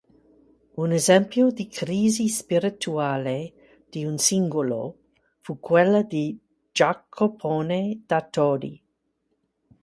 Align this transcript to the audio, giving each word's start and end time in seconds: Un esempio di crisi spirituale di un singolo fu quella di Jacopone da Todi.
Un 0.83 0.91
esempio 0.93 1.51
di 1.51 1.67
crisi 1.67 2.27
spirituale 2.27 3.85
di 3.87 4.03
un 4.03 4.17
singolo 4.17 5.01
fu 5.41 5.59
quella 5.59 6.01
di 6.01 6.39
Jacopone 6.71 8.01
da 8.07 8.23
Todi. 8.23 8.83